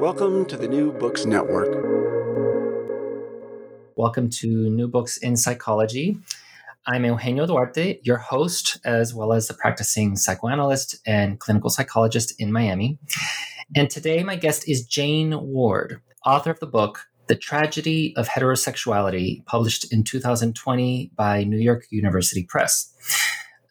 [0.00, 1.68] Welcome to the New Books Network.
[3.96, 6.18] Welcome to New Books in Psychology.
[6.86, 12.52] I'm Eugenio Duarte, your host, as well as a practicing psychoanalyst and clinical psychologist in
[12.52, 12.98] Miami.
[13.74, 19.44] And today, my guest is Jane Ward, author of the book The Tragedy of Heterosexuality,
[19.46, 22.92] published in 2020 by New York University Press.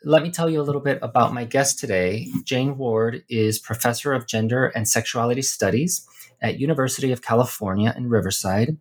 [0.05, 2.27] Let me tell you a little bit about my guest today.
[2.43, 6.05] Jane Ward is professor of gender and sexuality studies
[6.41, 8.75] at University of California in Riverside.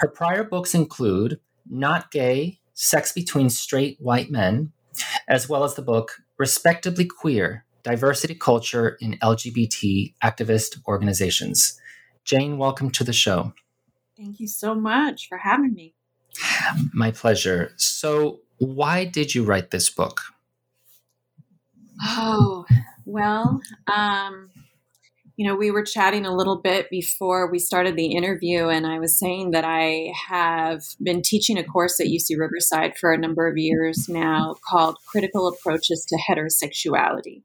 [0.00, 4.72] Her prior books include Not Gay, Sex Between Straight White Men,
[5.26, 11.80] as well as the book Respectably Queer Diversity Culture in LGBT Activist Organizations.
[12.24, 13.54] Jane, welcome to the show.
[14.18, 15.94] Thank you so much for having me.
[16.92, 17.72] My pleasure.
[17.76, 20.20] So, why did you write this book?
[22.02, 22.64] Oh,
[23.04, 23.60] well,
[23.92, 24.50] um,
[25.36, 28.98] you know, we were chatting a little bit before we started the interview, and I
[28.98, 33.46] was saying that I have been teaching a course at UC Riverside for a number
[33.46, 37.42] of years now called Critical Approaches to Heterosexuality.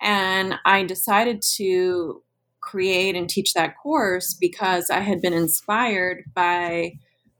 [0.00, 2.22] And I decided to
[2.60, 6.94] create and teach that course because I had been inspired by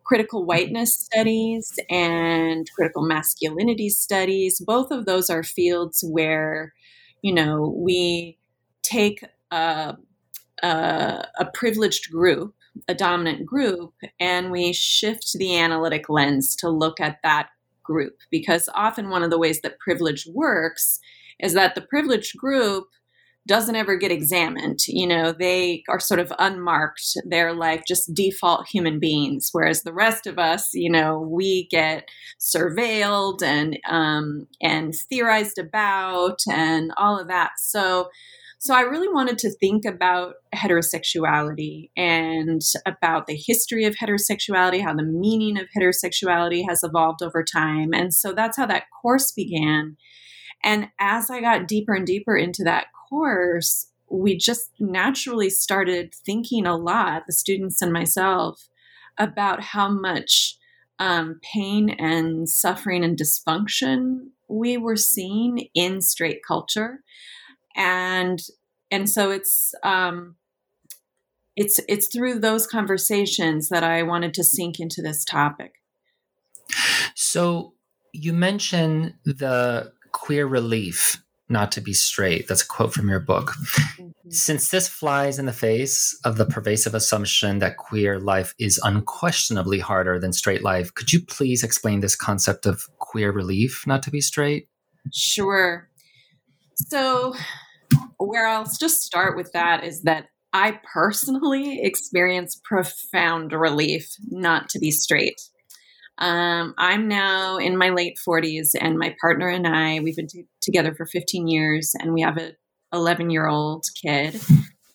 [0.05, 4.61] critical whiteness studies and critical masculinity studies.
[4.61, 6.75] Both of those are fields where,
[7.23, 8.39] you know, we
[8.83, 9.97] take a,
[10.63, 12.55] a, a privileged group,
[12.89, 17.49] a dominant group, and we shift the analytic lens to look at that
[17.83, 18.17] group.
[18.31, 21.01] Because often one of the ways that privilege works
[21.41, 22.89] is that the privileged group
[23.47, 24.81] doesn't ever get examined.
[24.87, 27.17] You know, they are sort of unmarked.
[27.27, 32.09] They're like just default human beings, whereas the rest of us, you know, we get
[32.41, 37.53] surveilled and um, and theorized about and all of that.
[37.59, 38.09] So
[38.65, 44.95] so I really wanted to think about heterosexuality and about the history of heterosexuality, how
[44.95, 47.91] the meaning of heterosexuality has evolved over time.
[47.93, 49.99] And so that's how that course began.
[50.63, 56.67] And as I got deeper and deeper into that course, we just naturally started thinking
[56.67, 58.69] a lot, the students and myself,
[59.19, 60.57] about how much
[60.99, 67.01] um, pain and suffering and dysfunction we were seeing in straight culture
[67.75, 68.41] and
[68.91, 70.37] and so it's um,
[71.57, 75.73] it's it's through those conversations that I wanted to sink into this topic.
[77.15, 77.75] So
[78.13, 82.49] you mentioned the queer relief not to be straight.
[82.49, 83.53] That's a quote from your book.
[83.99, 84.31] Mm-hmm.
[84.31, 89.79] Since this flies in the face of the pervasive assumption that queer life is unquestionably
[89.79, 94.11] harder than straight life, could you please explain this concept of queer relief not to
[94.11, 94.69] be straight?
[95.13, 95.89] Sure.
[96.89, 97.35] So,
[98.19, 104.79] where I'll just start with that is that I personally experience profound relief not to
[104.79, 105.41] be straight.
[106.19, 110.47] Um, I'm now in my late 40s, and my partner and I, we've been t-
[110.61, 112.53] together for 15 years, and we have a
[112.93, 114.41] 11 year old kid.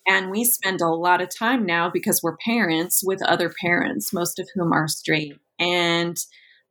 [0.07, 4.39] And we spend a lot of time now because we're parents with other parents, most
[4.39, 5.33] of whom are straight.
[5.59, 6.17] And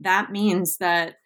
[0.01, 1.17] that means that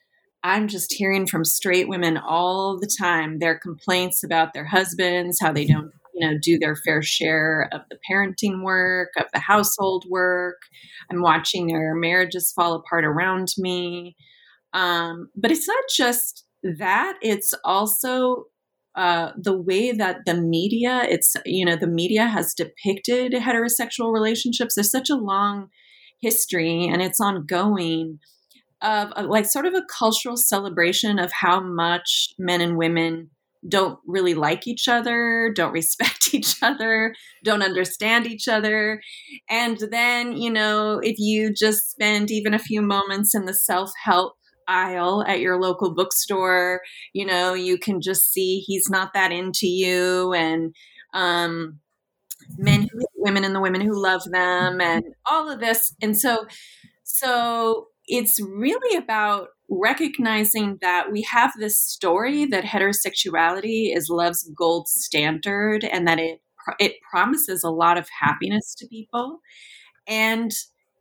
[0.44, 5.53] I'm just hearing from straight women all the time their complaints about their husbands, how
[5.53, 10.05] they don't, you know, do their fair share of the parenting work, of the household
[10.09, 10.59] work.
[11.11, 14.17] I'm watching their marriages fall apart around me.
[14.73, 18.45] Um, but it's not just that, it's also
[18.95, 24.75] uh, the way that the media, it's, you know, the media has depicted heterosexual relationships.
[24.75, 25.69] There's such a long
[26.21, 28.19] history and it's ongoing
[28.83, 33.31] of a, like sort of a cultural celebration of how much men and women
[33.69, 37.15] don't really like each other, don't respect each other,
[37.45, 39.00] don't understand each other.
[39.49, 43.91] And then, you know, if you just spend even a few moments in the self
[44.03, 44.34] help
[44.69, 46.81] aisle at your local bookstore,
[47.12, 50.75] you know, you can just see he's not that into you and,
[51.15, 51.79] um,
[52.59, 55.94] men who women and the women who love them and all of this.
[56.03, 56.47] And so,
[57.05, 59.49] so it's really about
[59.80, 66.40] recognizing that we have this story that heterosexuality is love's gold standard and that it
[66.78, 69.40] it promises a lot of happiness to people.
[70.06, 70.52] And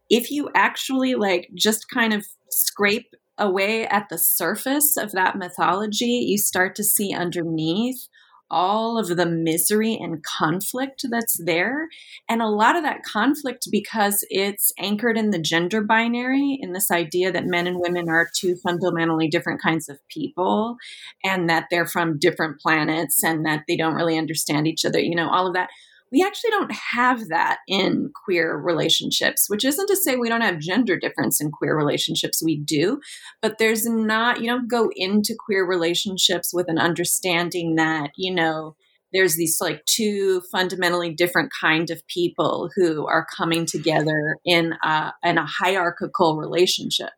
[0.09, 6.25] if you actually like just kind of scrape away at the surface of that mythology
[6.27, 8.07] you start to see underneath
[8.51, 11.87] all of the misery and conflict that's there.
[12.29, 16.91] And a lot of that conflict because it's anchored in the gender binary, in this
[16.91, 20.75] idea that men and women are two fundamentally different kinds of people
[21.23, 25.15] and that they're from different planets and that they don't really understand each other, you
[25.15, 25.69] know, all of that.
[26.11, 30.59] We actually don't have that in queer relationships, which isn't to say we don't have
[30.59, 32.43] gender difference in queer relationships.
[32.43, 32.99] We do,
[33.41, 38.75] but there's not, you don't go into queer relationships with an understanding that, you know,
[39.13, 45.13] there's these like two fundamentally different kind of people who are coming together in a,
[45.23, 47.09] in a hierarchical relationship.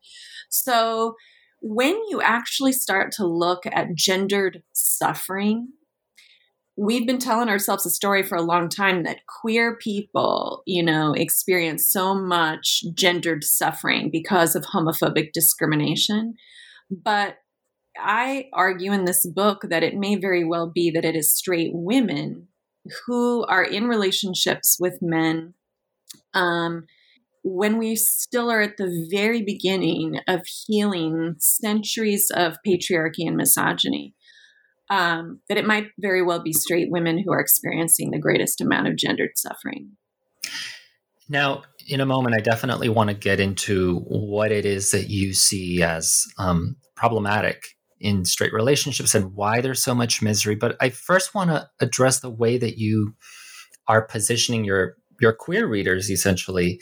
[0.50, 1.14] So
[1.60, 5.68] when you actually start to look at gendered suffering
[6.76, 11.12] we've been telling ourselves a story for a long time that queer people, you know,
[11.12, 16.34] experience so much gendered suffering because of homophobic discrimination.
[16.90, 17.36] But
[17.96, 21.70] I argue in this book that it may very well be that it is straight
[21.72, 22.48] women
[23.06, 25.54] who are in relationships with men
[26.34, 26.86] um,
[27.44, 34.14] when we still are at the very beginning of healing centuries of patriarchy and misogyny
[34.90, 38.86] um, that it might very well be straight women who are experiencing the greatest amount
[38.88, 39.92] of gendered suffering.
[41.28, 45.32] Now, in a moment, I definitely want to get into what it is that you
[45.32, 47.64] see as um, problematic
[48.00, 50.54] in straight relationships and why there's so much misery.
[50.54, 53.14] But I first want to address the way that you
[53.88, 56.80] are positioning your your queer readers, essentially.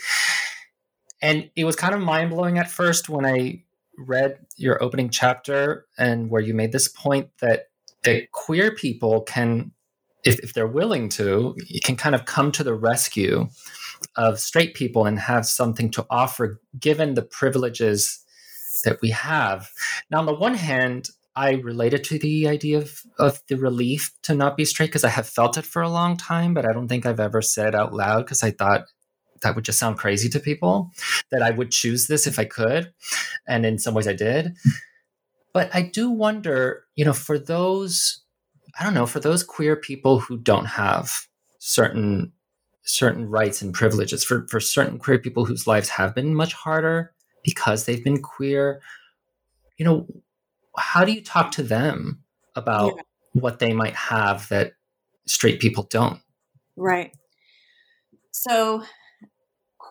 [1.21, 3.63] And it was kind of mind blowing at first when I
[3.99, 7.67] read your opening chapter and where you made this point that
[8.05, 9.73] that queer people can,
[10.25, 13.49] if, if they're willing to, can kind of come to the rescue
[14.17, 18.25] of straight people and have something to offer given the privileges
[18.85, 19.71] that we have.
[20.11, 24.35] Now, on the one hand, I related to the idea of, of the relief to
[24.35, 26.89] not be straight because I have felt it for a long time, but I don't
[26.89, 28.85] think I've ever said out loud because I thought
[29.43, 30.93] that would just sound crazy to people
[31.31, 32.93] that I would choose this if I could.
[33.47, 34.57] And in some ways I did.
[35.53, 38.23] But I do wonder, you know, for those,
[38.79, 41.27] I don't know, for those queer people who don't have
[41.59, 42.33] certain
[42.85, 47.13] certain rights and privileges, for, for certain queer people whose lives have been much harder
[47.45, 48.81] because they've been queer,
[49.79, 50.07] you know,
[50.77, 52.23] how do you talk to them
[52.57, 53.03] about yeah.
[53.35, 54.73] what they might have that
[55.27, 56.21] straight people don't?
[56.77, 57.17] Right.
[58.33, 58.83] So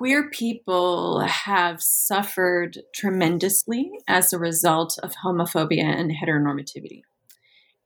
[0.02, 7.02] queer people have suffered tremendously as a result of homophobia and heteronormativity.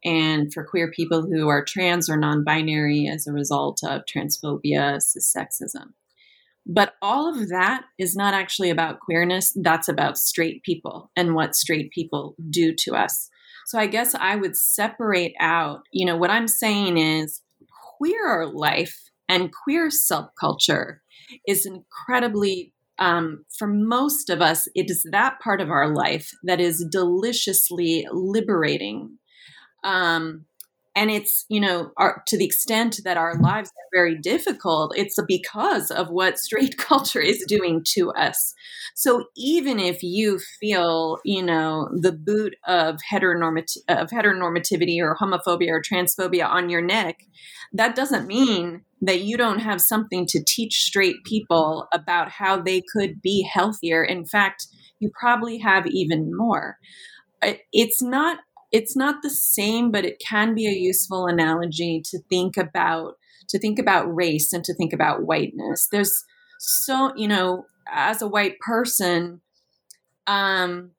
[0.06, 5.02] And for queer people who are trans or non binary as a result of transphobia,
[5.02, 5.88] cissexism.
[6.66, 9.52] But all of that is not actually about queerness.
[9.54, 13.30] That's about straight people and what straight people do to us.
[13.66, 17.42] So I guess I would separate out, you know, what I'm saying is
[17.98, 20.98] queer life and queer subculture
[21.48, 26.62] is incredibly um, for most of us, it is that part of our life that
[26.62, 29.18] is deliciously liberating.
[29.84, 30.46] Um,
[30.96, 35.18] and it's, you know, our, to the extent that our lives are very difficult, it's
[35.28, 38.54] because of what straight culture is doing to us.
[38.96, 45.70] So even if you feel, you know, the boot of, heteronormati- of heteronormativity or homophobia
[45.70, 47.20] or transphobia on your neck,
[47.74, 52.82] that doesn't mean that you don't have something to teach straight people about how they
[52.94, 54.04] could be healthier.
[54.04, 54.68] In fact,
[55.00, 56.78] you probably have even more.
[57.74, 58.38] It's not
[58.76, 63.14] it's not the same, but it can be a useful analogy to think about
[63.48, 65.88] to think about race and to think about whiteness.
[65.90, 66.26] There's
[66.60, 69.40] so, you know, as a white person,
[70.28, 70.92] um,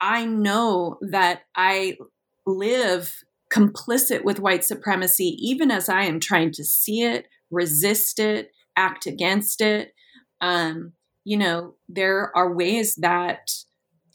[0.00, 1.98] I know that I
[2.46, 3.14] live
[3.52, 9.06] complicit with white supremacy, even as I am trying to see it, resist it, act
[9.06, 9.92] against it.
[10.40, 13.50] Um, you know, there are ways that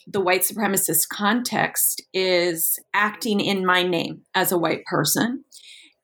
[0.08, 5.44] the white supremacist context is acting in my name as a white person.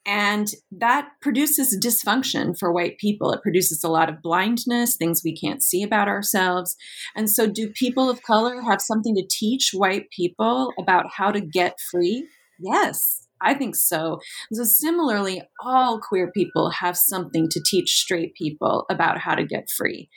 [0.06, 3.32] And that produces dysfunction for white people.
[3.32, 6.76] It produces a lot of blindness, things we can't see about ourselves.
[7.16, 11.40] And so, do people of color have something to teach white people about how to
[11.40, 12.28] get free?
[12.60, 13.28] Yes.
[13.44, 14.20] I think so.
[14.54, 19.70] So, similarly, all queer people have something to teach straight people about how to get
[19.70, 20.10] free.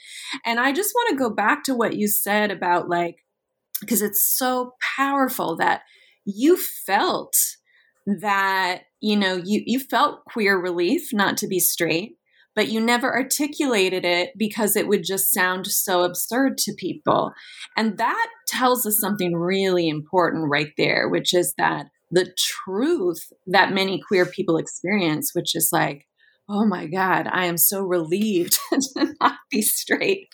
[0.45, 3.17] And I just want to go back to what you said about like,
[3.85, 5.83] because it's so powerful that
[6.25, 7.37] you felt
[8.21, 12.17] that, you know, you, you felt queer relief not to be straight
[12.55, 17.33] but you never articulated it because it would just sound so absurd to people.
[17.77, 23.73] And that tells us something really important right there, which is that the truth that
[23.73, 26.07] many queer people experience, which is like,
[26.49, 30.29] oh my God, I am so relieved to not be straight.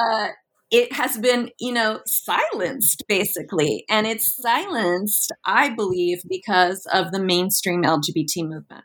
[0.00, 0.28] Uh,
[0.70, 3.84] it has been, you know, silenced basically.
[3.88, 8.84] And it's silenced, I believe, because of the mainstream LGBT movement.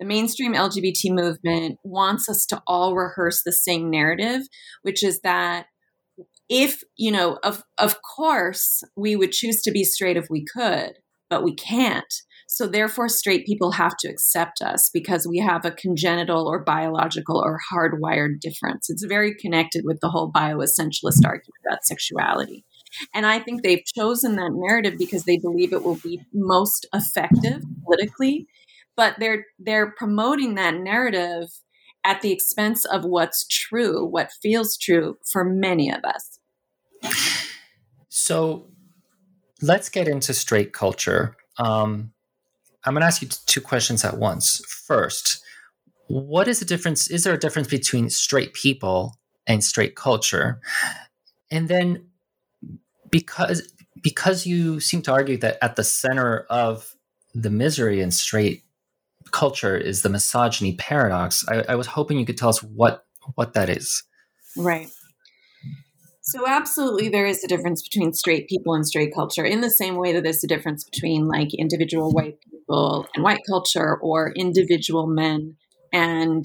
[0.00, 4.42] the mainstream LGBT movement wants us to all rehearse the same narrative,
[4.82, 5.66] which is that
[6.48, 10.94] if, you know, of, of course, we would choose to be straight if we could,
[11.28, 12.12] but we can't.
[12.52, 17.38] So therefore, straight people have to accept us because we have a congenital or biological
[17.38, 18.90] or hardwired difference.
[18.90, 22.64] It's very connected with the whole bioessentialist argument about sexuality.
[23.14, 27.62] And I think they've chosen that narrative because they believe it will be most effective
[27.84, 28.48] politically.
[28.96, 31.44] But they're they're promoting that narrative
[32.02, 36.40] at the expense of what's true, what feels true for many of us.
[38.08, 38.66] So
[39.62, 41.36] let's get into straight culture.
[41.56, 42.12] Um,
[42.84, 44.62] I'm going to ask you two questions at once.
[44.66, 45.42] First,
[46.08, 47.10] what is the difference?
[47.10, 50.60] Is there a difference between straight people and straight culture?
[51.50, 52.06] And then,
[53.10, 53.72] because
[54.02, 56.94] because you seem to argue that at the center of
[57.34, 58.64] the misery in straight
[59.30, 63.52] culture is the misogyny paradox, I, I was hoping you could tell us what what
[63.54, 64.02] that is.
[64.56, 64.88] Right.
[66.22, 69.96] So, absolutely, there is a difference between straight people and straight culture in the same
[69.96, 72.59] way that there's a difference between like individual white people
[73.14, 75.56] and white culture or individual men
[75.92, 76.44] and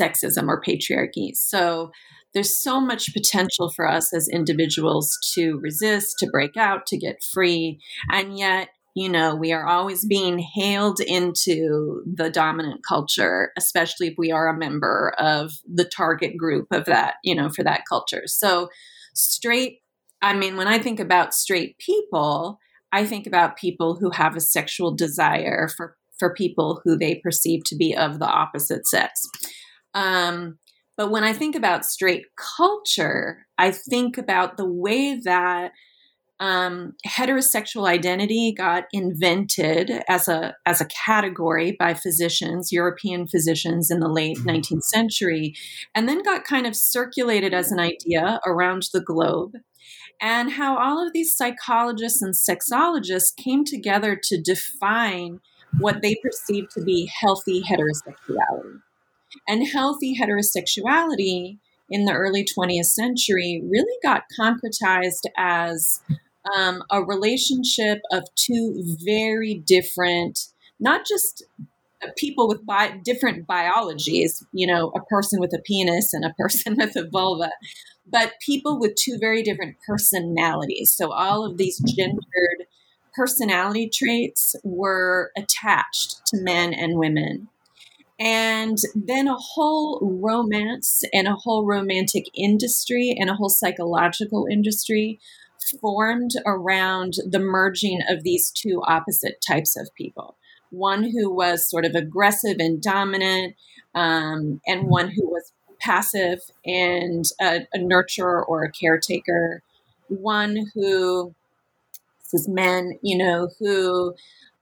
[0.00, 1.34] sexism or patriarchy.
[1.34, 1.90] So,
[2.32, 7.24] there's so much potential for us as individuals to resist, to break out, to get
[7.32, 7.80] free.
[8.08, 14.14] And yet, you know, we are always being hailed into the dominant culture, especially if
[14.18, 18.22] we are a member of the target group of that, you know, for that culture.
[18.26, 18.68] So,
[19.14, 19.78] straight,
[20.22, 22.58] I mean, when I think about straight people,
[22.92, 27.64] I think about people who have a sexual desire for, for people who they perceive
[27.64, 29.22] to be of the opposite sex.
[29.94, 30.58] Um,
[30.96, 35.72] but when I think about straight culture, I think about the way that
[36.40, 44.00] um, heterosexual identity got invented as a as a category by physicians, European physicians in
[44.00, 44.78] the late 19th mm-hmm.
[44.80, 45.54] century,
[45.94, 49.52] and then got kind of circulated as an idea around the globe.
[50.20, 55.40] And how all of these psychologists and sexologists came together to define
[55.78, 58.80] what they perceived to be healthy heterosexuality.
[59.48, 61.58] And healthy heterosexuality
[61.88, 66.00] in the early 20th century really got concretized as
[66.56, 70.38] um, a relationship of two very different,
[70.78, 71.44] not just
[72.16, 76.76] people with bi- different biologies, you know, a person with a penis and a person
[76.76, 77.50] with a vulva,
[78.06, 80.90] but people with two very different personalities.
[80.90, 82.66] So all of these gendered
[83.14, 87.48] personality traits were attached to men and women.
[88.18, 95.18] And then a whole romance and a whole romantic industry and a whole psychological industry
[95.80, 100.36] formed around the merging of these two opposite types of people
[100.70, 103.54] one who was sort of aggressive and dominant,
[103.94, 109.62] um, and one who was passive and a, a nurturer or a caretaker,
[110.08, 111.34] one who
[112.32, 114.14] this is men, you know, who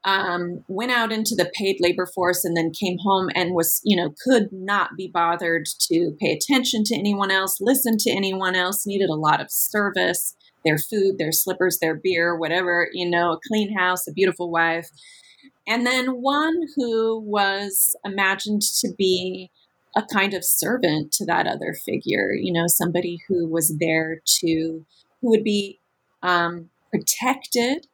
[0.05, 3.97] um, went out into the paid labor force and then came home and was, you
[3.97, 8.87] know, could not be bothered to pay attention to anyone else, listen to anyone else,
[8.87, 10.35] needed a lot of service,
[10.65, 14.89] their food, their slippers, their beer, whatever, you know, a clean house, a beautiful wife.
[15.69, 19.51] And then one who was imagined to be
[19.95, 24.87] a kind of servant to that other figure, you know, somebody who was there to,
[25.21, 25.79] who would be
[26.23, 27.87] um, protected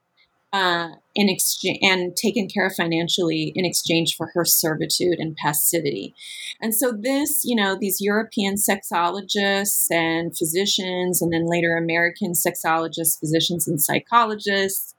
[0.53, 6.15] uh, in exchange and taken care of financially in exchange for her servitude and passivity.
[6.61, 13.19] And so this, you know, these European sexologists and physicians, and then later American sexologists,
[13.19, 14.94] physicians, and psychologists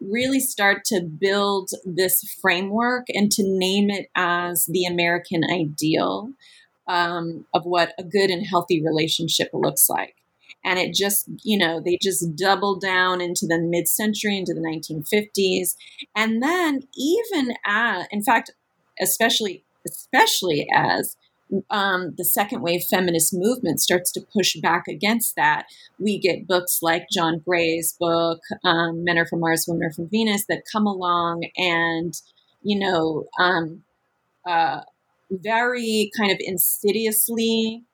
[0.00, 6.30] really start to build this framework and to name it as the American ideal
[6.86, 10.16] um, of what a good and healthy relationship looks like.
[10.64, 15.74] And it just you know they just doubled down into the mid-century into the 1950s
[16.14, 18.50] and then even at in fact
[19.00, 21.16] especially especially as
[21.70, 25.66] um, the second wave feminist movement starts to push back against that.
[25.98, 30.08] We get books like John Gray's book, um, Men Are From Mars, Women Are From
[30.08, 32.14] Venus, that come along and,
[32.62, 33.82] you know, um,
[34.46, 34.80] uh,
[35.30, 37.84] very kind of insidiously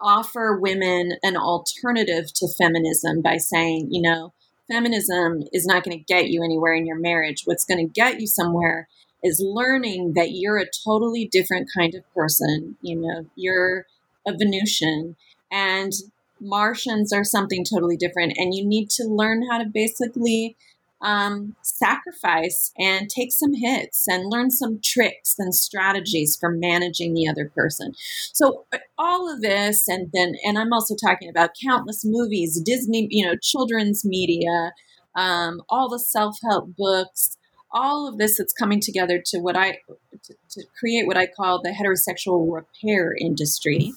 [0.00, 4.32] offer women an alternative to feminism by saying, you know,
[4.70, 7.42] feminism is not going to get you anywhere in your marriage.
[7.44, 8.88] What's going to get you somewhere
[9.22, 12.76] is learning that you're a totally different kind of person.
[12.82, 13.86] You know, you're
[14.26, 15.16] a Venusian
[15.50, 15.92] and
[16.40, 18.34] Martians are something totally different.
[18.36, 20.56] And you need to learn how to basically
[21.02, 27.28] um, sacrifice and take some hits and learn some tricks and strategies for managing the
[27.28, 27.92] other person.
[28.32, 33.08] So uh, all of this, and then, and I'm also talking about countless movies, Disney,
[33.10, 34.72] you know, children's media,
[35.14, 37.38] um, all the self-help books,
[37.72, 39.78] all of this that's coming together to what I
[40.24, 43.92] to, to create what I call the heterosexual repair industry,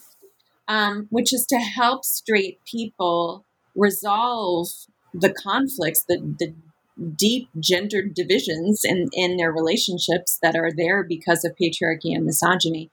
[0.68, 4.68] um, which is to help straight people resolve
[5.14, 6.54] the conflicts, the, the
[7.16, 12.92] deep gendered divisions in, in their relationships that are there because of patriarchy and misogyny.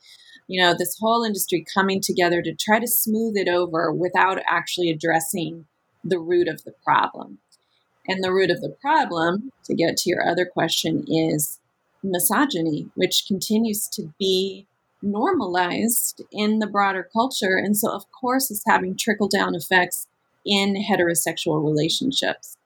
[0.48, 4.90] You know, this whole industry coming together to try to smooth it over without actually
[4.90, 5.66] addressing
[6.02, 7.38] the root of the problem.
[8.10, 11.60] And the root of the problem, to get to your other question, is
[12.02, 14.66] misogyny, which continues to be
[15.00, 17.56] normalized in the broader culture.
[17.56, 20.08] And so, of course, is having trickle down effects
[20.44, 22.56] in heterosexual relationships.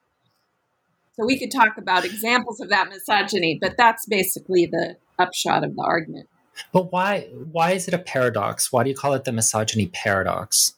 [1.15, 5.77] So we could talk about examples of that misogyny, but that's basically the upshot of
[5.77, 6.31] the argument.
[6.73, 8.73] But why why is it a paradox?
[8.73, 10.75] Why do you call it the misogyny paradox?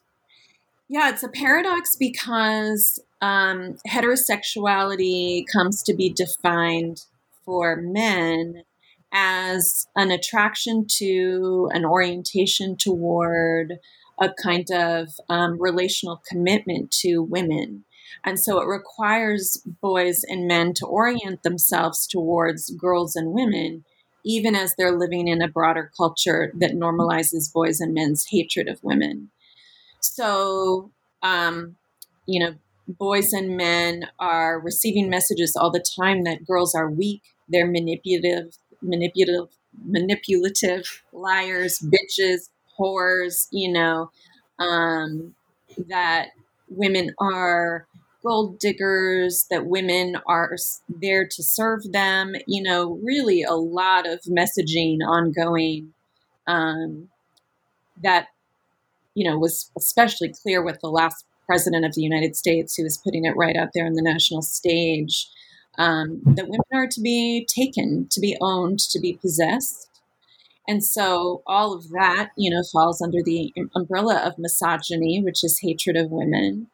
[0.89, 7.03] Yeah, it's a paradox because um, heterosexuality comes to be defined
[7.45, 8.63] for men
[9.13, 13.79] as an attraction to, an orientation toward,
[14.21, 17.85] a kind of um, relational commitment to women.
[18.25, 23.85] And so it requires boys and men to orient themselves towards girls and women,
[24.25, 28.83] even as they're living in a broader culture that normalizes boys and men's hatred of
[28.83, 29.31] women.
[30.01, 30.91] So,
[31.23, 31.77] um,
[32.27, 32.55] you know,
[32.89, 38.57] boys and men are receiving messages all the time that girls are weak, they're manipulative,
[38.83, 39.49] manipulative,
[39.85, 44.11] manipulative, liars, bitches, whores, you know,
[44.59, 45.35] um,
[45.89, 46.29] that
[46.69, 47.87] women are
[48.23, 50.57] gold diggers, that women are
[50.89, 55.93] there to serve them, you know, really a lot of messaging ongoing
[56.47, 57.09] um,
[58.03, 58.29] that,
[59.15, 62.99] you know, was especially clear with the last president of the United States who was
[62.99, 65.29] putting it right out there on the national stage.
[65.79, 69.87] Um, that women are to be taken, to be owned, to be possessed,
[70.69, 75.61] and so all of that, you know, falls under the umbrella of misogyny, which is
[75.63, 76.69] hatred of women.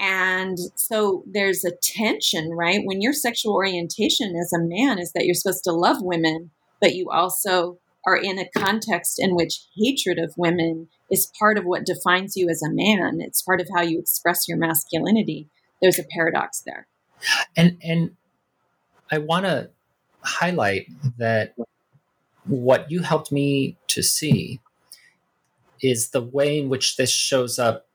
[0.00, 2.82] And so there's a tension, right?
[2.84, 6.50] When your sexual orientation as a man is that you're supposed to love women,
[6.80, 11.64] but you also are in a context in which hatred of women is part of
[11.64, 13.18] what defines you as a man.
[13.20, 15.48] It's part of how you express your masculinity.
[15.82, 16.86] There's a paradox there.
[17.54, 18.16] And and
[19.10, 19.70] I want to
[20.22, 20.86] highlight
[21.18, 21.54] that
[22.46, 24.60] what you helped me to see
[25.82, 27.86] is the way in which this shows up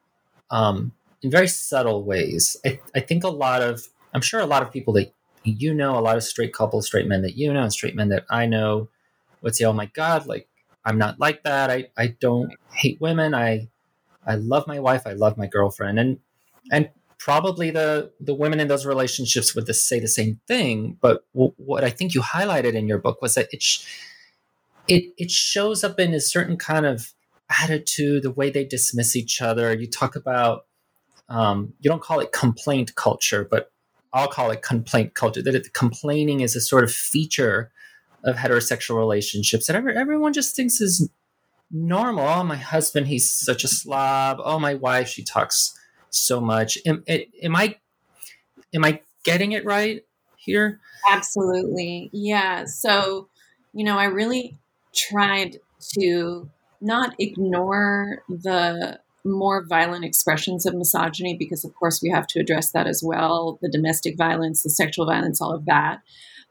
[0.52, 0.92] um,
[1.24, 2.56] in very subtle ways.
[2.64, 5.12] I, I, think a lot of, I'm sure a lot of people that
[5.44, 8.10] you know, a lot of straight couples, straight men that you know, and straight men
[8.10, 8.90] that I know
[9.44, 10.48] would say, oh my God, like,
[10.84, 11.70] I'm not like that.
[11.70, 13.36] I, I don't hate women.
[13.36, 13.70] I,
[14.26, 15.06] I love my wife.
[15.06, 16.00] I love my girlfriend.
[16.00, 16.20] And,
[16.72, 20.98] and probably the, the women in those relationships would say the same thing.
[21.00, 23.86] But w- what I think you highlighted in your book was that it's,
[24.88, 27.14] it it shows up in a certain kind of
[27.62, 29.74] attitude, the way they dismiss each other.
[29.74, 30.66] You talk about
[31.30, 33.72] um, you don't call it complaint culture, but
[34.12, 35.42] I'll call it complaint culture.
[35.42, 37.72] That it, complaining is a sort of feature
[38.24, 41.10] of heterosexual relationships that every, everyone just thinks is
[41.72, 42.28] normal.
[42.28, 44.40] Oh, my husband, he's such a slob.
[44.44, 45.78] Oh, my wife, she talks
[46.10, 46.78] so much.
[46.86, 47.78] Am, am I
[48.74, 50.04] am I getting it right
[50.38, 50.80] here?
[51.10, 52.66] Absolutely, yeah.
[52.66, 53.28] So,
[53.74, 54.58] you know, I really
[54.94, 55.58] tried
[56.00, 56.50] to
[56.82, 62.72] not ignore the more violent expressions of misogyny because of course we have to address
[62.72, 66.02] that as well the domestic violence the sexual violence all of that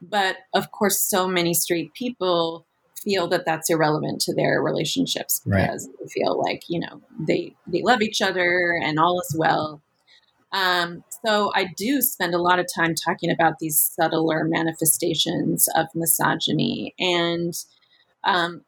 [0.03, 5.89] but of course so many straight people feel that that's irrelevant to their relationships because
[5.89, 5.97] right.
[6.01, 9.81] they feel like you know they they love each other and all is well
[10.53, 15.87] um, so i do spend a lot of time talking about these subtler manifestations of
[15.95, 17.55] misogyny and
[18.25, 18.63] um,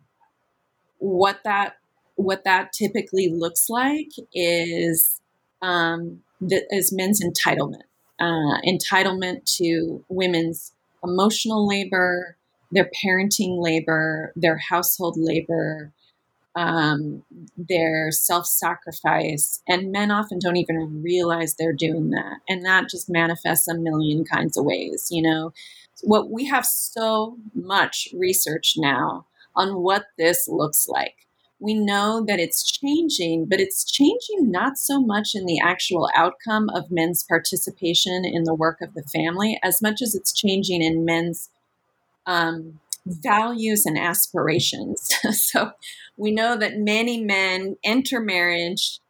[0.99, 1.77] what that
[2.16, 5.20] what that typically looks like is
[5.62, 7.83] um, the, is men's entitlement,
[8.20, 10.73] uh, entitlement to women's
[11.05, 12.37] emotional labor,
[12.73, 15.93] their parenting labor, their household labor,
[16.57, 17.23] um,
[17.57, 19.62] their self sacrifice.
[19.69, 22.38] And men often don't even realize they're doing that.
[22.49, 25.09] And that just manifests a million kinds of ways.
[25.11, 25.53] You know,
[26.03, 31.24] what we have so much research now on what this looks like.
[31.64, 36.68] We know that it's changing, but it's changing not so much in the actual outcome
[36.74, 41.07] of men's participation in the work of the family as much as it's changing in
[41.07, 41.48] men's
[42.27, 45.11] um, values and aspirations.
[45.33, 45.72] so
[46.18, 49.00] we know that many men enter marriage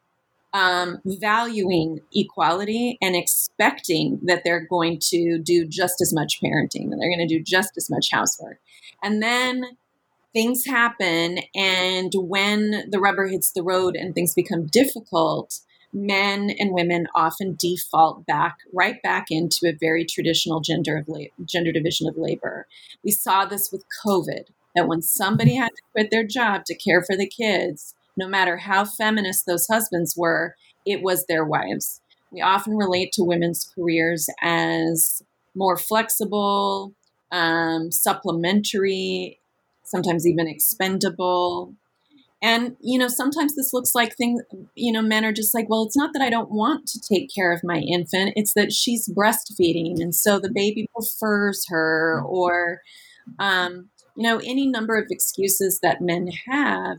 [0.52, 6.98] um, valuing equality and expecting that they're going to do just as much parenting, that
[7.00, 8.60] they're going to do just as much housework.
[9.02, 9.76] And then
[10.34, 15.60] things happen, and when the rubber hits the road and things become difficult,
[15.94, 21.20] men and women often default back right back into a very traditional gender of la-
[21.44, 22.66] gender division of labor.
[23.02, 27.02] We saw this with COVID that when somebody had to quit their job to care
[27.02, 32.00] for the kids, no matter how feminist those husbands were, it was their wives.
[32.32, 35.22] We often relate to women's careers as
[35.54, 36.92] more flexible,
[37.30, 39.38] um, supplementary,
[39.94, 41.74] sometimes even expendable.
[42.42, 44.42] And, you know, sometimes this looks like things,
[44.74, 47.30] you know, men are just like, well, it's not that I don't want to take
[47.35, 50.00] care of my infant, it's that she's breastfeeding.
[50.00, 52.83] And so the baby prefers her, or,
[53.38, 56.98] um, you know, any number of excuses that men have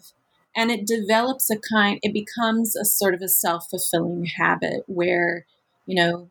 [0.56, 5.46] and it develops a kind it becomes a sort of a self-fulfilling habit where
[5.86, 6.30] you know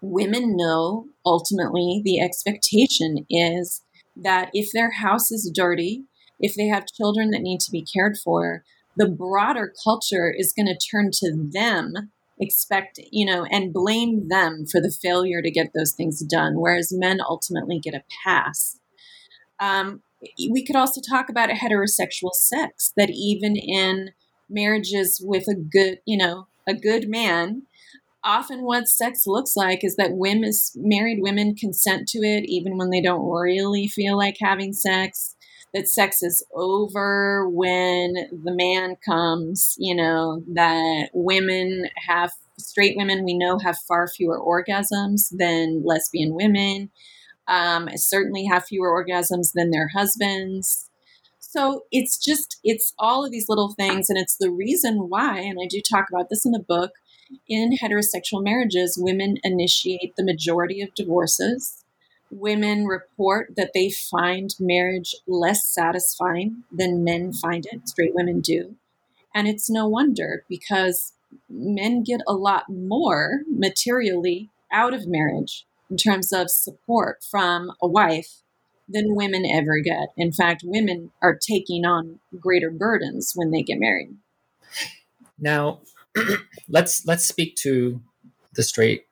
[0.00, 3.82] women know ultimately the expectation is
[4.16, 6.04] that if their house is dirty
[6.40, 8.64] if they have children that need to be cared for
[8.96, 14.64] the broader culture is going to turn to them expect you know and blame them
[14.66, 18.78] for the failure to get those things done whereas men ultimately get a pass.
[19.60, 20.02] Um,
[20.50, 24.10] we could also talk about heterosexual sex that even in
[24.48, 27.62] marriages with a good you know a good man
[28.24, 32.90] often what sex looks like is that women married women consent to it even when
[32.90, 35.36] they don't really feel like having sex
[35.72, 43.24] that sex is over when the man comes you know that women have straight women
[43.24, 46.90] we know have far fewer orgasms than lesbian women
[47.46, 50.90] um, certainly have fewer orgasms than their husbands.
[51.54, 54.10] So it's just, it's all of these little things.
[54.10, 56.94] And it's the reason why, and I do talk about this in the book,
[57.48, 61.84] in heterosexual marriages, women initiate the majority of divorces.
[62.28, 68.74] Women report that they find marriage less satisfying than men find it, straight women do.
[69.32, 71.12] And it's no wonder because
[71.48, 77.86] men get a lot more materially out of marriage in terms of support from a
[77.86, 78.42] wife
[78.88, 80.08] than women ever get.
[80.16, 84.16] In fact, women are taking on greater burdens when they get married.
[85.38, 85.80] Now,
[86.68, 88.00] let's let's speak to
[88.54, 89.06] the straight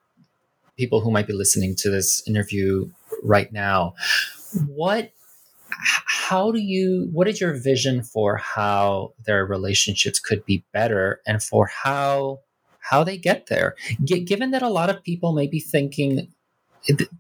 [0.76, 2.90] people who might be listening to this interview
[3.22, 3.94] right now.
[4.66, 5.12] What
[5.70, 11.42] how do you what is your vision for how their relationships could be better and
[11.42, 12.40] for how
[12.80, 16.28] how they get there G- given that a lot of people may be thinking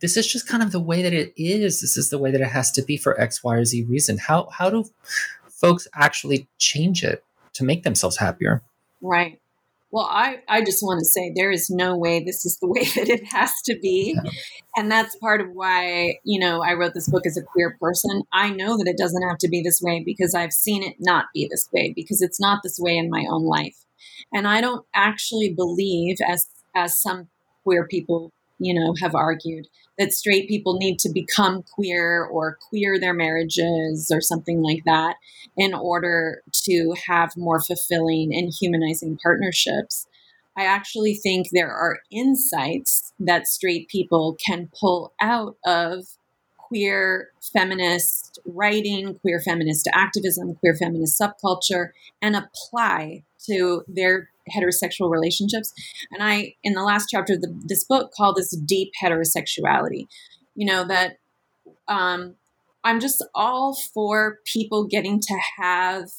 [0.00, 1.80] this is just kind of the way that it is.
[1.80, 4.18] This is the way that it has to be for X, Y, or Z reason.
[4.18, 4.84] How how do
[5.48, 8.62] folks actually change it to make themselves happier?
[9.00, 9.38] Right.
[9.92, 12.84] Well, I, I just want to say there is no way this is the way
[12.96, 14.16] that it has to be.
[14.16, 14.30] Yeah.
[14.76, 18.22] And that's part of why, you know, I wrote this book as a queer person.
[18.32, 21.26] I know that it doesn't have to be this way because I've seen it not
[21.34, 23.84] be this way because it's not this way in my own life.
[24.32, 27.28] And I don't actually believe as as some
[27.64, 28.32] queer people
[28.64, 29.66] you know, have argued
[29.98, 35.16] that straight people need to become queer or queer their marriages or something like that
[35.56, 40.06] in order to have more fulfilling and humanizing partnerships.
[40.56, 46.04] I actually think there are insights that straight people can pull out of
[46.56, 55.72] queer feminist writing, queer feminist activism, queer feminist subculture, and apply to their heterosexual relationships.
[56.10, 60.06] And I, in the last chapter of the, this book, call this deep heterosexuality.
[60.54, 61.18] You know, that
[61.88, 62.34] um,
[62.84, 66.10] I'm just all for people getting to have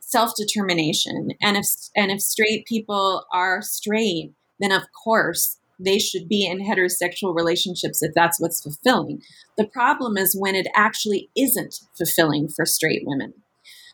[0.00, 1.30] self determination.
[1.40, 6.58] And if, and if straight people are straight, then of course they should be in
[6.58, 9.22] heterosexual relationships if that's what's fulfilling.
[9.56, 13.34] The problem is when it actually isn't fulfilling for straight women.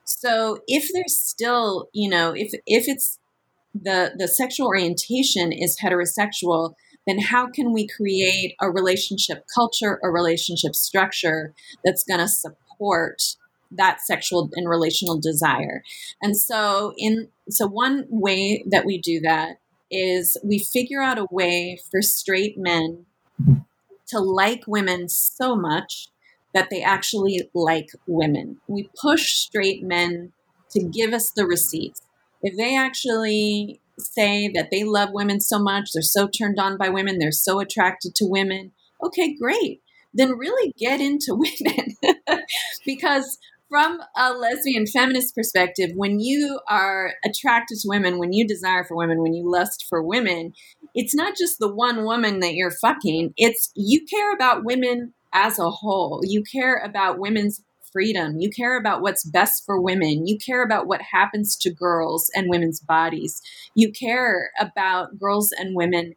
[0.05, 3.19] So if there's still, you know, if if it's
[3.83, 6.75] the the sexual orientation is heterosexual,
[7.07, 13.23] then how can we create a relationship culture, a relationship structure that's going to support
[13.71, 15.83] that sexual and relational desire?
[16.23, 19.57] And so in so one way that we do that
[19.91, 23.07] is we figure out a way for straight men
[24.09, 26.09] to like women so much
[26.55, 28.59] that they actually like women.
[28.67, 30.33] We push straight men
[30.71, 32.01] to give us the receipts.
[32.43, 36.89] If they actually say that they love women so much, they're so turned on by
[36.89, 38.73] women, they're so attracted to women,
[39.03, 39.81] okay, great.
[40.13, 41.97] Then really get into women.
[42.85, 48.85] because from a lesbian feminist perspective, when you are attracted to women, when you desire
[48.85, 50.53] for women, when you lust for women,
[50.95, 55.59] it's not just the one woman that you're fucking, it's you care about women as
[55.59, 56.21] a whole.
[56.23, 57.63] You care about women's
[57.97, 58.39] freedom.
[58.39, 60.27] You care about what's best for women.
[60.27, 63.41] You care about what happens to girls and women's bodies.
[63.75, 66.13] You care about girls and women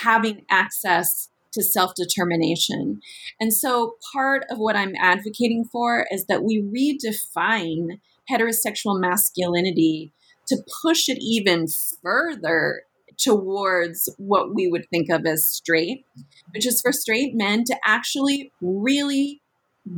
[0.00, 3.02] having access to self determination.
[3.38, 10.12] And so, part of what I'm advocating for is that we redefine heterosexual masculinity
[10.46, 11.66] to push it even
[12.02, 12.84] further
[13.18, 16.06] towards what we would think of as straight,
[16.54, 19.41] which is for straight men to actually really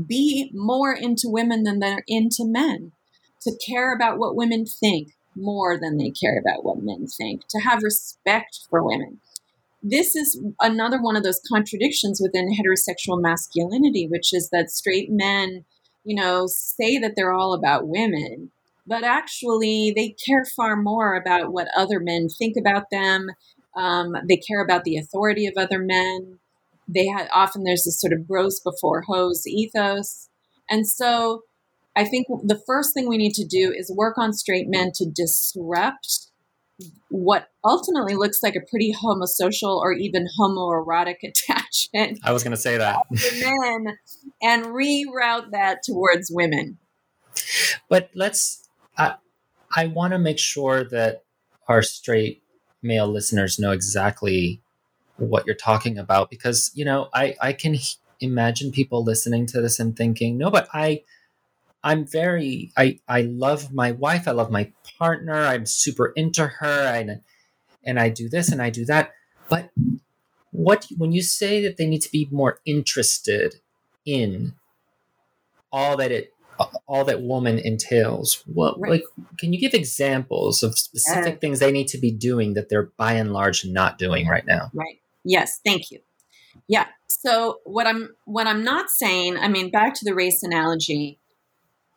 [0.07, 2.93] be more into women than they're into men,
[3.43, 7.59] to care about what women think more than they care about what men think, to
[7.59, 9.21] have respect for women
[9.85, 15.67] this is another one of those contradictions within heterosexual masculinity, which is that straight men,
[16.05, 18.51] you know, say that they're all about women,
[18.87, 23.29] but actually they care far more about what other men think about them.
[23.77, 26.39] Um, they care about the authority of other men.
[26.87, 30.29] They had often there's this sort of bros before hose ethos,
[30.69, 31.43] and so
[31.97, 35.07] I think the first thing we need to do is work on straight men to
[35.09, 36.31] disrupt
[37.09, 42.19] what ultimately looks like a pretty homosocial or even homoerotic attachment.
[42.25, 43.03] I was going to say that.
[43.11, 43.97] men
[44.43, 46.79] and reroute that towards women.
[47.89, 48.69] But let's,
[48.99, 49.15] I,
[49.75, 51.25] I want to make sure that
[51.69, 52.43] our straight
[52.83, 54.61] male listeners know exactly
[55.17, 57.77] what you're talking about because, you know, I, I can
[58.21, 61.03] imagine people listening to this and thinking, no, but I,
[61.85, 66.95] I'm very I I love my wife, I love my partner, I'm super into her
[66.95, 67.21] and
[67.85, 69.13] and I do this and I do that.
[69.51, 69.71] But
[70.51, 73.57] what when you say that they need to be more interested
[74.07, 74.55] in
[75.71, 76.33] all that it
[76.87, 78.93] all that woman entails what right.
[78.93, 79.05] like
[79.39, 82.91] can you give examples of specific uh, things they need to be doing that they're
[82.97, 85.99] by and large not doing right now right yes thank you
[86.69, 91.19] yeah so what i'm what i'm not saying i mean back to the race analogy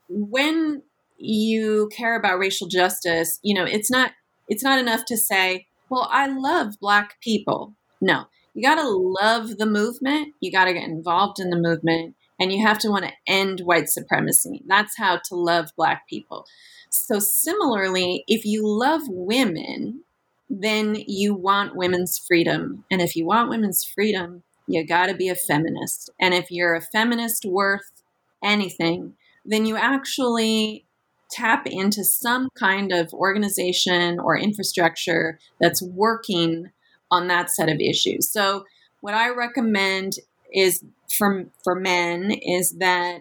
[0.09, 0.81] when
[1.17, 4.11] you care about racial justice, you know, it's not
[4.47, 8.25] it's not enough to say, "Well, I love black people." No.
[8.53, 12.51] You got to love the movement, you got to get involved in the movement, and
[12.51, 14.63] you have to want to end white supremacy.
[14.65, 16.45] That's how to love black people.
[16.89, 20.03] So similarly, if you love women,
[20.49, 22.85] then you want women's freedom.
[22.89, 26.09] And if you want women's freedom, you got to be a feminist.
[26.19, 28.03] And if you're a feminist worth
[28.43, 29.13] anything,
[29.45, 30.85] then you actually
[31.31, 36.71] tap into some kind of organization or infrastructure that's working
[37.11, 38.31] on that set of issues.
[38.31, 38.65] So,
[39.01, 40.13] what I recommend
[40.53, 40.83] is
[41.17, 43.19] for, for men is that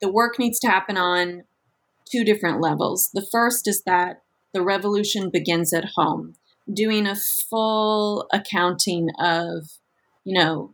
[0.00, 1.44] the work needs to happen on
[2.10, 3.10] two different levels.
[3.12, 4.22] The first is that
[4.56, 6.32] the revolution begins at home,
[6.72, 9.68] doing a full accounting of,
[10.24, 10.72] you know,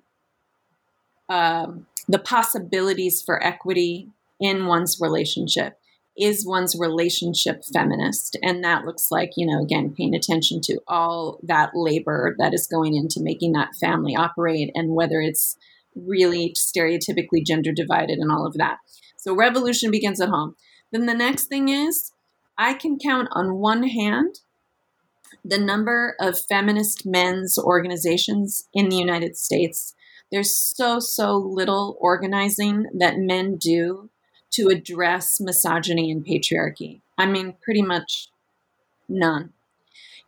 [1.28, 5.80] um, the possibilities for equity in one's relationship.
[6.16, 8.38] Is one's relationship feminist?
[8.40, 12.68] And that looks like, you know, again, paying attention to all that labor that is
[12.68, 15.56] going into making that family operate and whether it's
[15.96, 18.76] really stereotypically gender divided and all of that.
[19.16, 20.54] So, revolution begins at home.
[20.92, 22.12] Then the next thing is
[22.56, 24.40] I can count on one hand
[25.44, 29.94] the number of feminist men's organizations in the United States.
[30.30, 34.10] There's so, so little organizing that men do
[34.52, 37.00] to address misogyny and patriarchy.
[37.18, 38.28] I mean, pretty much
[39.08, 39.52] none.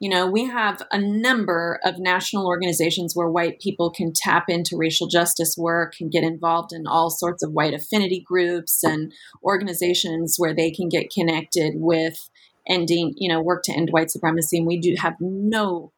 [0.01, 4.77] You know, we have a number of national organizations where white people can tap into
[4.77, 10.35] racial justice work and get involved in all sorts of white affinity groups and organizations
[10.37, 12.29] where they can get connected with
[12.67, 14.59] ending, you know, work to end white supremacy.
[14.59, 15.93] And we do have no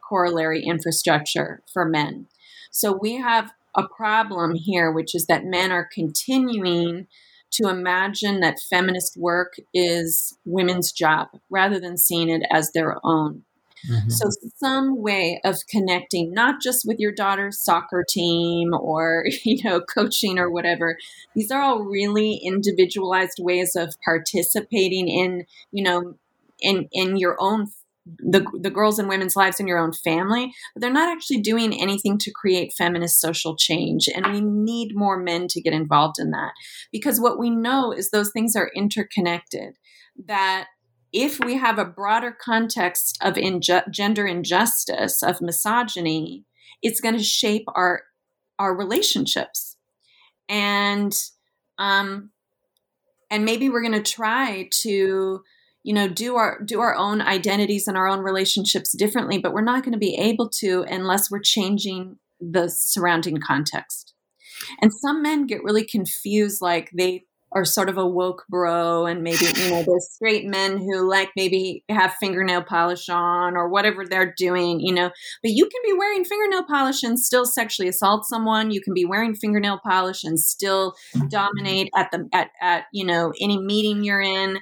[0.00, 2.26] corollary infrastructure for men.
[2.70, 7.06] So we have a problem here, which is that men are continuing
[7.52, 13.44] to imagine that feminist work is women's job rather than seeing it as their own.
[13.88, 14.10] Mm-hmm.
[14.10, 19.80] So, some way of connecting, not just with your daughter's soccer team or, you know,
[19.80, 20.98] coaching or whatever.
[21.34, 26.14] These are all really individualized ways of participating in, you know,
[26.60, 27.70] in, in your own
[28.18, 31.78] the, the girls and women's lives in your own family, but they're not actually doing
[31.80, 34.08] anything to create feminist social change.
[34.14, 36.52] And we need more men to get involved in that
[36.90, 39.74] because what we know is those things are interconnected.
[40.26, 40.66] that
[41.12, 46.44] if we have a broader context of inju- gender injustice, of misogyny,
[46.82, 48.02] it's going to shape our
[48.58, 49.76] our relationships,
[50.48, 51.14] and
[51.78, 52.30] um,
[53.30, 55.42] and maybe we're going to try to
[55.88, 59.62] you know do our do our own identities and our own relationships differently, but we're
[59.62, 64.12] not going to be able to unless we're changing the surrounding context.
[64.82, 69.22] And some men get really confused, like they are sort of a woke bro and
[69.22, 74.04] maybe you know there's straight men who like maybe have fingernail polish on or whatever
[74.04, 75.10] they're doing you know.
[75.42, 78.70] But you can be wearing fingernail polish and still sexually assault someone.
[78.70, 80.94] You can be wearing fingernail polish and still
[81.30, 84.58] dominate at the at, at you know any meeting you're in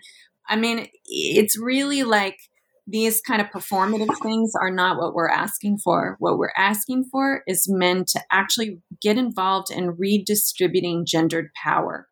[0.49, 2.39] i mean it's really like
[2.87, 6.17] these kind of performative things are not what we're asking for.
[6.21, 12.09] What we're asking for is men to actually get involved in redistributing gendered power.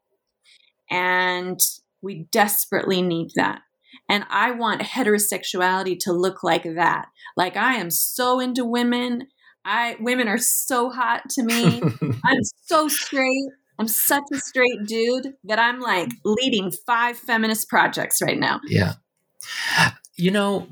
[0.90, 1.61] And
[2.03, 3.61] we desperately need that.
[4.09, 7.07] And I want heterosexuality to look like that.
[7.37, 9.29] Like I am so into women.
[9.64, 11.81] I women are so hot to me.
[12.25, 13.49] I'm so straight.
[13.78, 18.60] I'm such a straight dude that I'm like leading five feminist projects right now.
[18.66, 18.94] Yeah.
[20.16, 20.68] You know,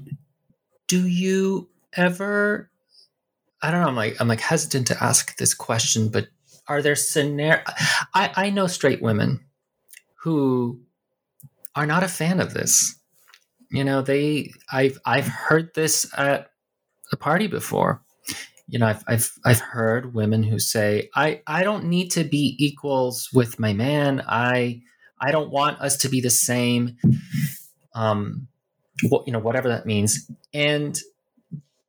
[0.88, 2.70] do you ever
[3.60, 6.28] I don't know, I'm like I'm like hesitant to ask this question, but
[6.68, 7.62] are there scenario
[8.14, 9.40] I, I know straight women
[10.22, 10.80] who
[11.74, 12.96] are not a fan of this.
[13.70, 16.50] You know, they I've I've heard this at
[17.10, 18.02] a party before.
[18.68, 22.56] You know, I've I've I've heard women who say, I, I don't need to be
[22.58, 24.22] equals with my man.
[24.26, 24.82] I
[25.20, 26.96] I don't want us to be the same.
[27.94, 28.48] Um
[29.02, 30.30] you know, whatever that means.
[30.54, 30.98] And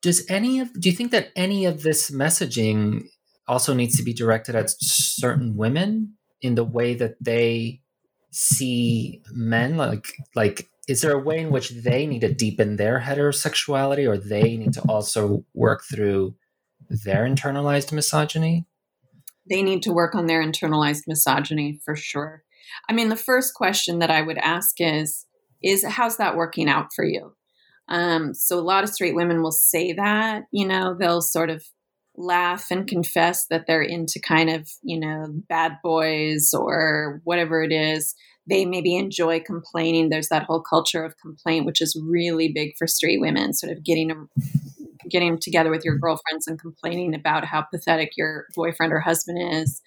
[0.02, 3.06] does any of do you think that any of this messaging
[3.48, 7.82] also needs to be directed at certain women in the way that they
[8.32, 13.00] see men like like is there a way in which they need to deepen their
[13.00, 16.36] heterosexuality or they need to also work through
[17.04, 18.66] their internalized misogyny
[19.50, 22.44] they need to work on their internalized misogyny for sure
[22.90, 25.26] i mean the first question that i would ask is
[25.62, 27.34] is how's that working out for you
[27.90, 31.64] um, so a lot of straight women will say that you know they'll sort of
[32.16, 37.72] laugh and confess that they're into kind of, you know, bad boys or whatever it
[37.72, 38.16] is.
[38.48, 40.10] They maybe enjoy complaining.
[40.10, 43.84] There's that whole culture of complaint, which is really big for straight women, sort of
[43.84, 44.30] getting them
[45.10, 49.82] getting together with your girlfriends and complaining about how pathetic your boyfriend or husband is.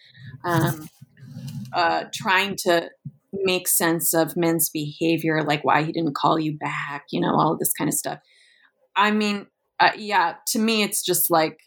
[0.44, 0.88] Um,
[1.72, 2.90] uh, trying to
[3.32, 7.52] make sense of men's behavior, like why he didn't call you back, you know, all
[7.52, 8.18] of this kind of stuff.
[8.94, 9.46] I mean,
[9.78, 11.58] uh, yeah, to me, it's just like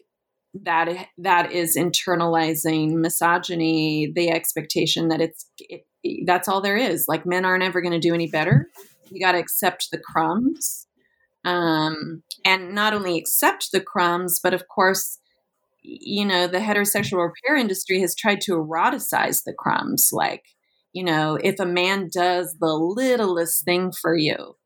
[0.54, 5.86] that that is internalizing misogyny the expectation that it's it,
[6.26, 8.68] that's all there is like men aren't ever going to do any better
[9.10, 10.88] you got to accept the crumbs
[11.44, 15.18] um, and not only accept the crumbs but of course
[15.82, 20.44] you know the heterosexual repair industry has tried to eroticize the crumbs like
[20.92, 24.56] you know if a man does the littlest thing for you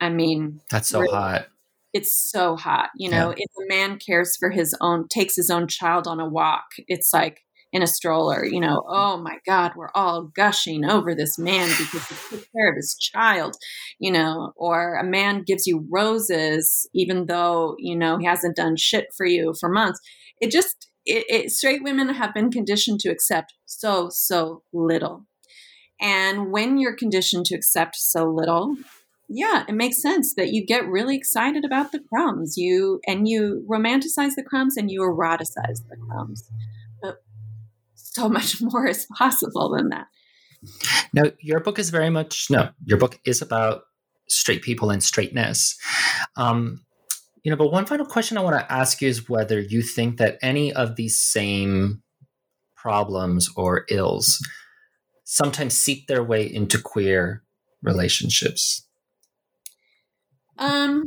[0.00, 1.46] i mean that's so hot
[1.92, 2.90] it's so hot.
[2.96, 3.44] You know, yeah.
[3.44, 7.12] if a man cares for his own, takes his own child on a walk, it's
[7.12, 7.40] like
[7.72, 12.06] in a stroller, you know, oh my God, we're all gushing over this man because
[12.06, 13.56] he took care of his child,
[13.98, 18.76] you know, or a man gives you roses even though, you know, he hasn't done
[18.76, 20.00] shit for you for months.
[20.40, 25.26] It just, it, it, straight women have been conditioned to accept so, so little.
[26.00, 28.76] And when you're conditioned to accept so little,
[29.28, 32.58] yeah, it makes sense that you get really excited about the crumbs.
[32.58, 36.50] You and you romanticize the crumbs and you eroticize the crumbs.
[38.12, 40.06] So much more is possible than that.
[41.12, 42.70] Now, your book is very much no.
[42.84, 43.82] Your book is about
[44.28, 45.76] straight people and straightness.
[46.36, 46.84] Um,
[47.42, 50.18] you know, but one final question I want to ask you is whether you think
[50.18, 52.02] that any of these same
[52.76, 54.38] problems or ills
[55.24, 57.42] sometimes seep their way into queer
[57.82, 58.86] relationships.
[60.58, 61.04] Um,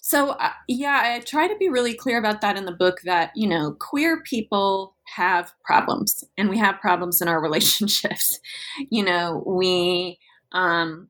[0.00, 3.32] so uh, yeah, I try to be really clear about that in the book that,
[3.34, 8.38] you know, queer people have problems and we have problems in our relationships.
[8.90, 10.18] you know, we
[10.52, 11.08] um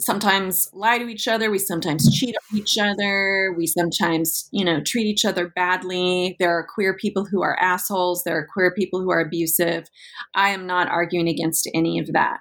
[0.00, 4.80] sometimes lie to each other, we sometimes cheat on each other, we sometimes, you know,
[4.80, 6.36] treat each other badly.
[6.38, 9.88] There are queer people who are assholes, there are queer people who are abusive.
[10.34, 12.40] I am not arguing against any of that.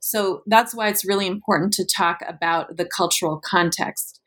[0.00, 4.17] So that's why it's really important to talk about the cultural context.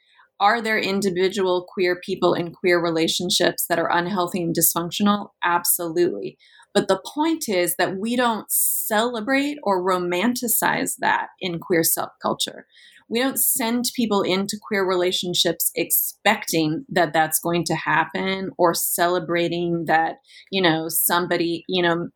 [0.42, 5.30] Are there individual queer people in queer relationships that are unhealthy and dysfunctional?
[5.44, 6.40] Absolutely.
[6.74, 12.64] But the point is that we don't celebrate or romanticize that in queer subculture.
[13.08, 19.84] We don't send people into queer relationships expecting that that's going to happen or celebrating
[19.88, 20.16] that,
[20.50, 22.08] you know, somebody, you know,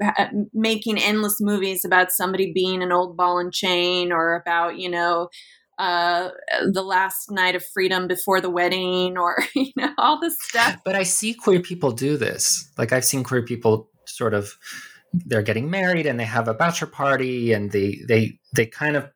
[0.53, 5.27] making endless movies about somebody being an old ball and chain or about, you know,
[5.77, 6.29] uh,
[6.71, 10.77] the last night of freedom before the wedding or you know all this stuff.
[10.85, 12.69] But i see queer people do this.
[12.77, 14.57] Like i've seen queer people sort of
[15.13, 19.09] they're getting married and they have a bachelor party and they they they kind of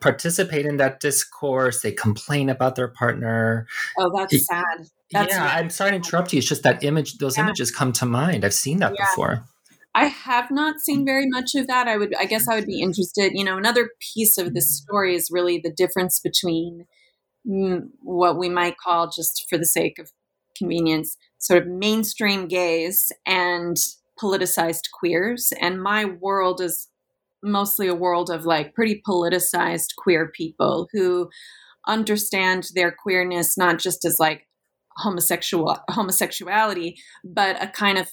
[0.00, 1.80] participate in that discourse.
[1.80, 3.66] They complain about their partner.
[3.98, 4.64] Oh that's it, sad.
[5.12, 6.38] That's yeah i'm sorry to interrupt you.
[6.38, 7.44] It's just that image those yeah.
[7.44, 8.44] images come to mind.
[8.44, 9.06] I've seen that yeah.
[9.06, 9.44] before
[9.94, 11.86] I have not seen very much of that.
[11.86, 13.32] I would, I guess, I would be interested.
[13.34, 16.86] You know, another piece of this story is really the difference between
[17.48, 20.10] mm, what we might call, just for the sake of
[20.58, 23.76] convenience, sort of mainstream gays and
[24.20, 25.52] politicized queers.
[25.60, 26.88] And my world is
[27.42, 31.28] mostly a world of like pretty politicized queer people who
[31.86, 34.48] understand their queerness not just as like
[34.96, 38.08] homosexual homosexuality, but a kind of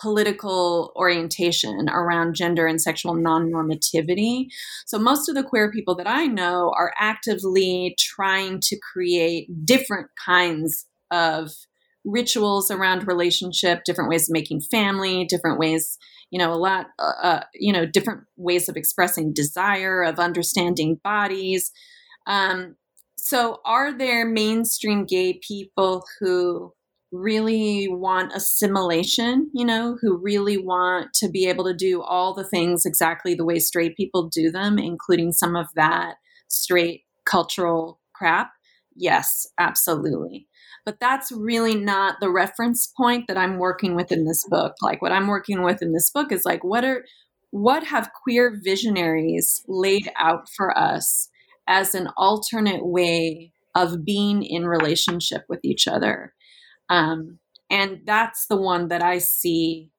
[0.00, 4.46] political orientation around gender and sexual non-normativity.
[4.86, 10.08] So most of the queer people that I know are actively trying to create different
[10.24, 11.50] kinds of
[12.04, 15.98] rituals around relationship, different ways of making family, different ways,
[16.30, 20.98] you know, a lot, uh, uh you know, different ways of expressing desire, of understanding
[21.04, 21.70] bodies.
[22.26, 22.76] Um,
[23.18, 26.72] so, are there mainstream gay people who
[27.12, 32.44] really want assimilation, you know, who really want to be able to do all the
[32.44, 36.16] things exactly the way straight people do them, including some of that
[36.48, 38.52] straight cultural crap?
[38.94, 40.46] Yes, absolutely.
[40.84, 44.74] But that's really not the reference point that I'm working with in this book.
[44.80, 47.04] Like what I'm working with in this book is like what are
[47.50, 51.28] what have queer visionaries laid out for us
[51.66, 56.32] as an alternate way of being in relationship with each other
[56.90, 57.38] um,
[57.70, 59.90] and that's the one that I see.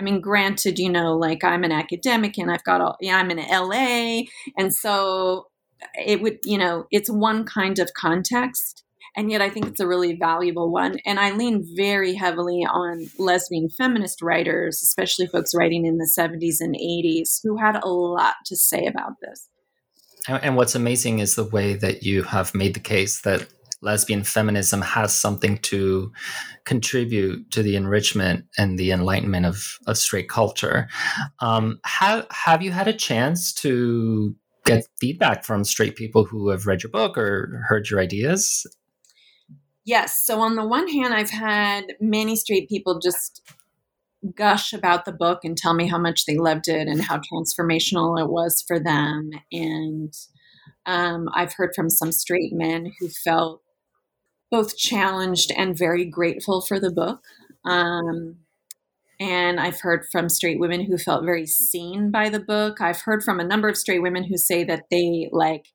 [0.00, 3.30] I mean, granted, you know, like I'm an academic and I've got all, yeah, I'm
[3.30, 4.22] in LA.
[4.56, 5.48] And so
[5.94, 8.84] it would, you know, it's one kind of context.
[9.16, 10.98] And yet I think it's a really valuable one.
[11.04, 16.60] And I lean very heavily on lesbian feminist writers, especially folks writing in the 70s
[16.60, 19.48] and 80s, who had a lot to say about this.
[20.28, 23.48] And what's amazing is the way that you have made the case that
[23.80, 26.12] lesbian feminism has something to
[26.64, 30.88] contribute to the enrichment and the enlightenment of, of straight culture.
[31.40, 36.66] Um, have, have you had a chance to get feedback from straight people who have
[36.66, 38.66] read your book or heard your ideas?
[39.84, 40.22] Yes.
[40.22, 43.40] So, on the one hand, I've had many straight people just
[44.34, 48.20] gush about the book and tell me how much they loved it and how transformational
[48.20, 49.30] it was for them.
[49.50, 50.12] And
[50.84, 53.62] um, I've heard from some straight men who felt
[54.50, 57.20] both challenged and very grateful for the book.
[57.64, 58.36] Um,
[59.20, 62.80] and I've heard from straight women who felt very seen by the book.
[62.80, 65.66] I've heard from a number of straight women who say that they like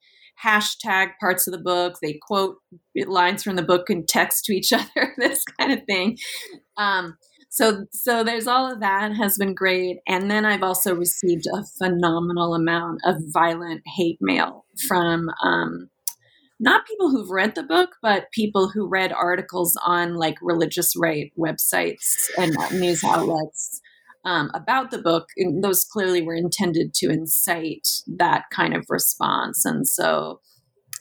[0.44, 2.58] hashtag parts of the book, they quote
[3.06, 6.18] lines from the book and text to each other, this kind of thing.
[6.78, 7.18] Um,
[7.50, 11.64] so, so there's all of that has been great, and then I've also received a
[11.78, 15.90] phenomenal amount of violent hate mail from um,
[16.64, 21.32] not people who've read the book, but people who read articles on like religious right
[21.38, 23.82] websites and news outlets
[24.24, 25.28] um, about the book.
[25.36, 29.66] And those clearly were intended to incite that kind of response.
[29.66, 30.40] And so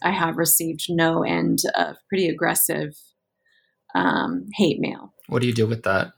[0.03, 2.97] I have received no end of pretty aggressive
[3.95, 5.15] um, hate mail.
[5.29, 6.13] What do you do with that?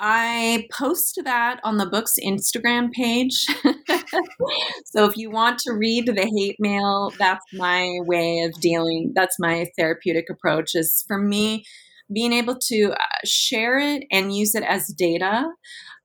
[0.00, 3.46] I post that on the book's Instagram page.
[4.84, 9.12] so if you want to read the hate mail, that's my way of dealing.
[9.14, 11.64] That's my therapeutic approach is for me
[12.12, 15.46] being able to uh, share it and use it as data.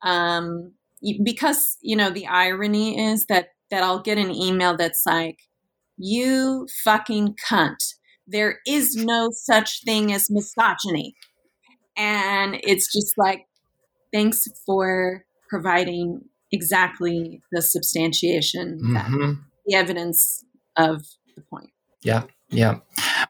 [0.03, 0.73] Um,
[1.23, 5.39] because, you know, the irony is that that I'll get an email that's like,
[5.97, 7.95] you fucking cunt.
[8.27, 11.15] There is no such thing as misogyny.
[11.97, 13.47] And it's just like,
[14.13, 16.21] thanks for providing
[16.55, 19.33] exactly the substantiation, mm-hmm.
[19.65, 20.43] the evidence
[20.75, 21.03] of
[21.35, 21.69] the point.
[22.03, 22.23] Yeah.
[22.49, 22.79] Yeah.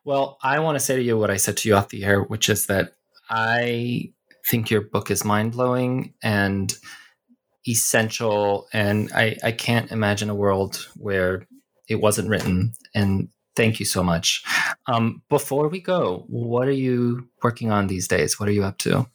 [0.03, 2.21] Well, I want to say to you what I said to you off the air,
[2.21, 2.93] which is that
[3.29, 4.11] I
[4.45, 6.73] think your book is mind blowing and
[7.67, 8.67] essential.
[8.73, 11.47] And I, I can't imagine a world where
[11.89, 12.73] it wasn't written.
[12.93, 14.43] And thank you so much.
[14.87, 18.39] Um, before we go, what are you working on these days?
[18.39, 19.07] What are you up to?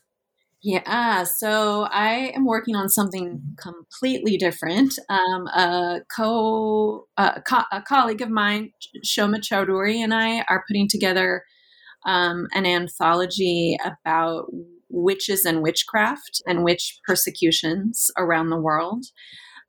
[0.63, 4.93] Yeah, so I am working on something completely different.
[5.09, 8.73] Um, a co, uh, co- a colleague of mine,
[9.05, 11.45] Shoma Chowdhury, and I are putting together
[12.07, 14.47] um, an anthology about
[14.91, 19.07] witches and witchcraft and witch persecutions around the world.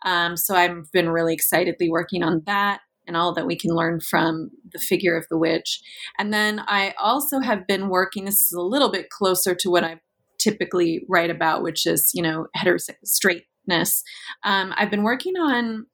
[0.06, 4.00] Um, so I've been really excitedly working on that and all that we can learn
[4.02, 5.82] from the figure of the witch.
[6.18, 9.84] And then I also have been working, this is a little bit closer to what
[9.84, 10.00] I
[10.42, 14.04] typically write about, which is, you know, heterosexual straightness.
[14.44, 15.86] Um, I've been working on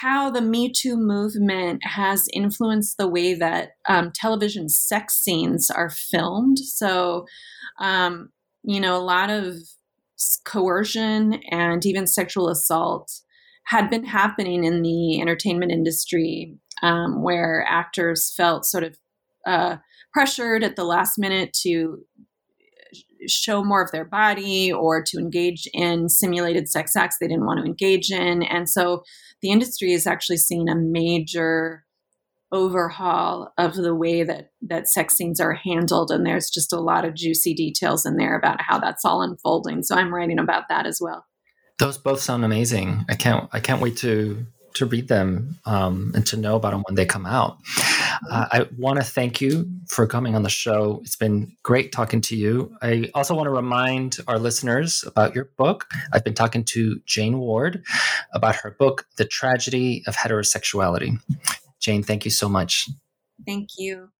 [0.00, 5.90] how the Me Too movement has influenced the way that um, television sex scenes are
[5.90, 6.58] filmed.
[6.58, 7.26] So,
[7.80, 8.30] um,
[8.62, 9.56] you know, a lot of
[10.44, 13.12] coercion and even sexual assault
[13.66, 18.96] had been happening in the entertainment industry um, where actors felt sort of
[19.46, 19.76] uh,
[20.12, 21.98] pressured at the last minute to
[23.28, 27.60] show more of their body or to engage in simulated sex acts they didn't want
[27.60, 28.42] to engage in.
[28.42, 29.02] And so
[29.42, 31.84] the industry is actually seeing a major
[32.52, 37.04] overhaul of the way that that sex scenes are handled and there's just a lot
[37.04, 40.86] of juicy details in there about how that's all unfolding so i'm writing about that
[40.86, 41.26] as well
[41.78, 43.04] those both sound amazing.
[43.08, 44.46] I can't I can't wait to
[44.76, 47.58] to read them um, and to know about them when they come out.
[48.30, 51.00] Uh, I want to thank you for coming on the show.
[51.04, 52.76] It's been great talking to you.
[52.82, 55.86] I also want to remind our listeners about your book.
[56.12, 57.84] I've been talking to Jane Ward
[58.32, 61.20] about her book, The Tragedy of Heterosexuality.
[61.80, 62.88] Jane, thank you so much.
[63.44, 64.10] Thank you.